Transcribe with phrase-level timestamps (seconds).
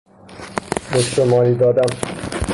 [0.95, 1.89] مشتمالی دادن